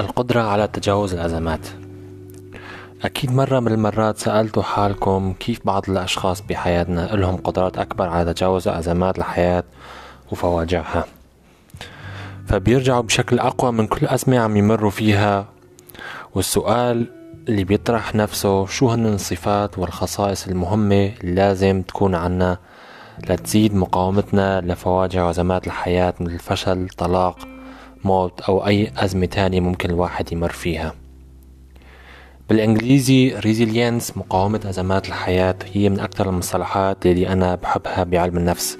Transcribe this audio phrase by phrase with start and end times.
[0.00, 1.68] القدرة على تجاوز الأزمات.
[3.02, 8.68] أكيد مرة من المرات سألتوا حالكم كيف بعض الأشخاص بحياتنا لهم قدرات أكبر على تجاوز
[8.68, 9.64] أزمات الحياة
[10.32, 11.04] وفواجعها.
[12.46, 15.46] فبيرجعوا بشكل أقوى من كل أزمة عم يمروا فيها.
[16.34, 17.06] والسؤال
[17.48, 22.58] اللي بيطرح نفسه شو هن الصفات والخصائص المهمة اللي لازم تكون عنا
[23.28, 27.38] لتزيد مقاومتنا لفواجع وأزمات الحياة مثل الفشل طلاق
[28.04, 30.94] موت أو أي أزمة تانية ممكن الواحد يمر فيها.
[32.48, 38.78] بالإنجليزي resilience مقاومة أزمات الحياة هي من أكثر المصطلحات اللي أنا بحبها بعلم النفس.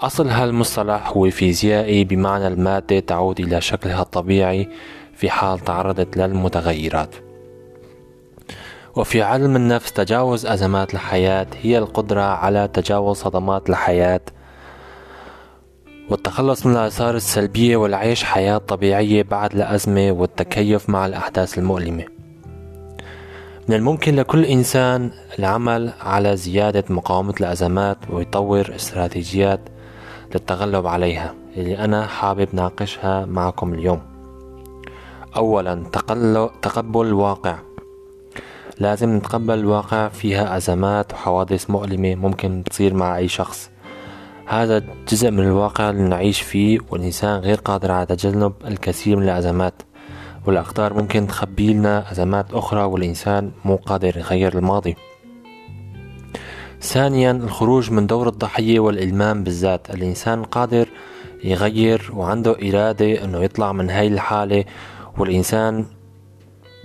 [0.00, 4.68] أصل هالمصطلح هو فيزيائي بمعنى المادة تعود إلى شكلها الطبيعي
[5.14, 7.14] في حال تعرضت للمتغيرات.
[8.96, 14.20] وفي علم النفس تجاوز أزمات الحياة هي القدرة على تجاوز صدمات الحياة.
[16.10, 22.04] والتخلص من الآثار السلبية والعيش حياة طبيعية بعد الأزمة والتكيف مع الأحداث المؤلمة.
[23.68, 29.60] من الممكن لكل إنسان العمل على زيادة مقاومة الأزمات ويطور استراتيجيات
[30.34, 34.00] للتغلب عليها اللي أنا حابب ناقشها معكم اليوم.
[35.36, 35.84] أولا
[36.62, 37.58] تقبل الواقع.
[38.78, 43.70] لازم نتقبل الواقع فيها أزمات وحوادث مؤلمة ممكن تصير مع أي شخص.
[44.50, 49.74] هذا جزء من الواقع اللي نعيش فيه والإنسان غير قادر على تجنب الكثير من الأزمات.
[50.46, 54.96] والأقدار ممكن تخبي لنا أزمات أخرى والإنسان مو قادر يغير الماضي.
[56.80, 59.90] ثانيا الخروج من دور الضحية والإلمام بالذات.
[59.90, 60.88] الإنسان قادر
[61.44, 64.64] يغير وعنده إرادة أنه يطلع من هاي الحالة
[65.18, 65.86] والإنسان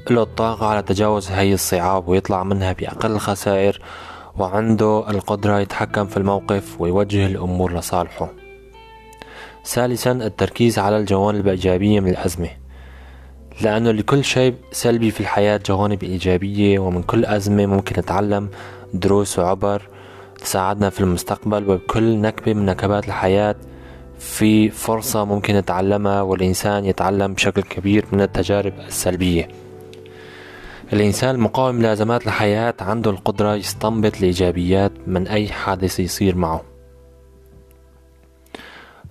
[0.10, 3.82] له الطاقة على تجاوز هاي الصعاب ويطلع منها بأقل خسائر.
[4.38, 8.30] وعنده القدرة يتحكم في الموقف ويوجه الأمور لصالحه.
[9.66, 12.50] ثالثا التركيز على الجوانب الإيجابية من الأزمة.
[13.62, 18.50] لأنه لكل شيء سلبي في الحياة جوانب إيجابية ومن كل أزمة ممكن نتعلم
[18.94, 19.82] دروس وعبر
[20.38, 23.56] تساعدنا في المستقبل وبكل نكبة من نكبات الحياة
[24.20, 29.48] في فرصة ممكن نتعلمها والإنسان يتعلم بشكل كبير من التجارب السلبية.
[30.94, 36.62] الإنسان المقاوم لأزمات الحياة عنده القدرة يستنبط الإيجابيات من أي حادث يصير معه.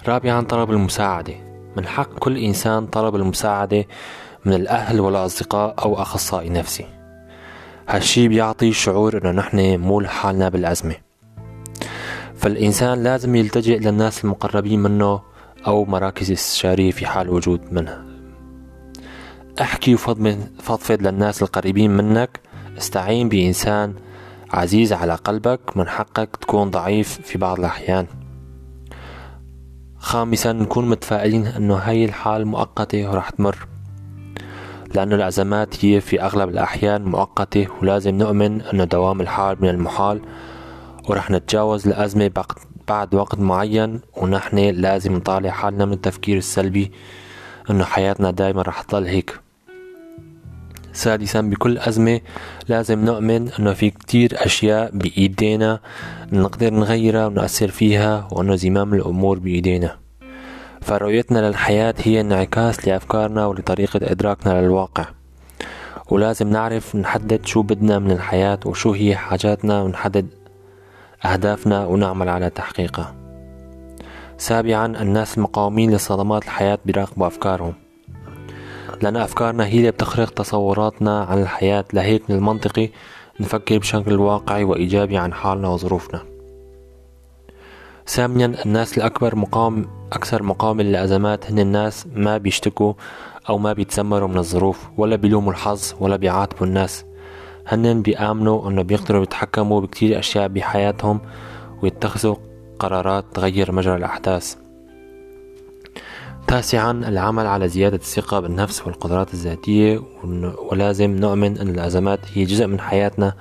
[0.09, 1.35] رابعا طلب المساعدة.
[1.77, 3.85] من حق كل إنسان طلب المساعدة
[4.45, 6.87] من الأهل والأصدقاء أو أخصائي نفسي.
[7.89, 10.95] هالشي بيعطي شعور إنه نحن مو لحالنا بالأزمة.
[12.35, 15.21] فالإنسان لازم يلتجئ للناس المقربين منه
[15.67, 18.14] أو مراكز استشارية في حال وجود منها.
[19.61, 22.41] أحكي وفضفض للناس القريبين منك.
[22.79, 23.95] استعين بإنسان
[24.51, 25.77] عزيز على قلبك.
[25.77, 28.07] من حقك تكون ضعيف في بعض الأحيان.
[29.99, 33.67] خامسا نكون متفائلين أنه هاي الحال مؤقتة ورح تمر.
[34.95, 40.21] لأنه الأزمات هي في أغلب الأحيان مؤقتة ولازم نؤمن أنه دوام الحال من المحال
[41.09, 42.31] ورح نتجاوز الأزمة
[42.89, 44.01] بعد وقت معين.
[44.17, 46.93] ونحن لازم نطالع حالنا من التفكير السلبي
[47.71, 49.44] أنه حياتنا دايما رح تضل هيك.
[50.95, 52.21] سادسا بكل أزمة
[52.69, 55.81] لازم نؤمن أنه في كتير أشياء بإيدينا
[56.33, 59.97] نقدر نغيرها ونأثر فيها وأنه زمام الأمور بإيدينا.
[60.83, 65.07] فرؤيتنا للحياة هي انعكاس لأفكارنا ولطريقة إدراكنا للواقع.
[66.11, 70.27] ولازم نعرف نحدد شو بدنا من الحياة وشو هي حاجاتنا ونحدد
[71.25, 73.15] أهدافنا ونعمل على تحقيقها.
[74.39, 77.84] سابعا الناس المقاومين لصدمات الحياة بيراقبوا أفكارهم.
[79.03, 81.85] لأن أفكارنا هي اللي بتخرق تصوراتنا عن الحياة.
[81.93, 82.91] لهيك من المنطقي
[83.41, 86.23] نفكر بشكل واقعي وإيجابي عن حالنا وظروفنا.
[88.07, 92.93] ثانيا الناس الأكبر مقام أكثر مقاومة للأزمات هن الناس ما بيشتكوا
[93.49, 97.05] أو ما بيتسمروا من الظروف ولا بيلوموا الحظ ولا بيعاتبوا الناس.
[97.67, 101.21] هن بيآمنوا إنه بيقدروا يتحكموا بكتير أشياء بحياتهم
[101.83, 102.37] ويتخذوا
[102.79, 104.64] قرارات تغير مجرى الأحداث.
[106.55, 110.03] تاسعا العمل على زيادة الثقة بالنفس والقدرات الذاتية
[110.71, 113.35] ولازم نؤمن أن الأزمات هي جزء من حياتنا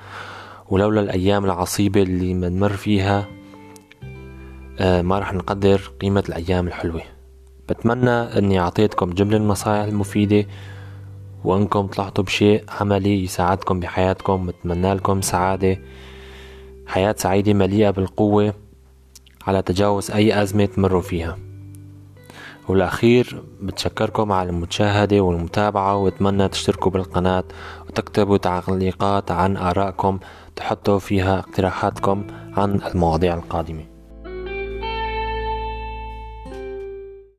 [0.69, 3.25] ولولا الأيام العصيبة اللي بنمر فيها
[4.79, 7.01] آه، ما رح نقدر قيمة الأيام الحلوة.
[7.69, 10.45] بتمنى أني أعطيتكم جملة النصائح المفيدة
[11.43, 14.47] وأنكم طلعتوا بشيء عملي يساعدكم بحياتكم.
[14.47, 15.79] بتمنى لكم سعادة
[16.87, 18.53] حياة سعيدة مليئة بالقوة
[19.47, 21.52] على تجاوز أي أزمة تمروا فيها.
[22.67, 27.43] والأخير بتشكركم على المشاهدة والمتابعة وأتمنى تشتركوا بالقناة
[27.89, 30.19] وتكتبوا تعليقات عن آرائكم
[30.55, 32.23] تحطوا فيها اقتراحاتكم
[32.57, 33.92] عن المواضيع القادمة.